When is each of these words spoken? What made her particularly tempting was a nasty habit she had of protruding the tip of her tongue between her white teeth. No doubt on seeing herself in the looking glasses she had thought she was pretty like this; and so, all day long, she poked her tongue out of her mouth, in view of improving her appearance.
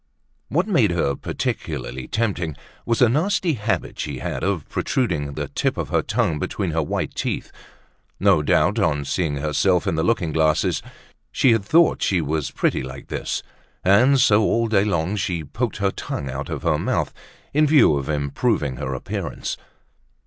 What 0.49 0.67
made 0.67 0.89
her 0.89 1.13
particularly 1.15 2.07
tempting 2.07 2.55
was 2.87 3.03
a 3.03 3.07
nasty 3.07 3.53
habit 3.53 3.99
she 3.99 4.17
had 4.17 4.43
of 4.43 4.67
protruding 4.67 5.33
the 5.35 5.47
tip 5.49 5.77
of 5.77 5.89
her 5.89 6.01
tongue 6.01 6.39
between 6.39 6.71
her 6.71 6.81
white 6.81 7.13
teeth. 7.13 7.51
No 8.19 8.41
doubt 8.41 8.79
on 8.79 9.05
seeing 9.05 9.35
herself 9.37 9.85
in 9.85 9.93
the 9.93 10.03
looking 10.03 10.31
glasses 10.31 10.81
she 11.31 11.51
had 11.51 11.63
thought 11.63 12.01
she 12.01 12.19
was 12.19 12.49
pretty 12.49 12.81
like 12.81 13.09
this; 13.09 13.43
and 13.83 14.19
so, 14.19 14.41
all 14.41 14.67
day 14.67 14.85
long, 14.85 15.17
she 15.17 15.43
poked 15.43 15.77
her 15.77 15.91
tongue 15.91 16.31
out 16.31 16.49
of 16.49 16.63
her 16.63 16.79
mouth, 16.79 17.13
in 17.53 17.67
view 17.67 17.95
of 17.95 18.09
improving 18.09 18.77
her 18.77 18.95
appearance. 18.95 19.55